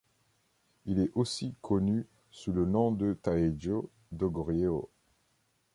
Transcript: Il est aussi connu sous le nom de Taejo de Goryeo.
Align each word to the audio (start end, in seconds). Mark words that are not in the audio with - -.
Il 0.87 0.97
est 0.99 1.11
aussi 1.13 1.53
connu 1.61 2.07
sous 2.31 2.51
le 2.51 2.65
nom 2.65 2.91
de 2.91 3.13
Taejo 3.13 3.91
de 4.11 4.25
Goryeo. 4.25 4.89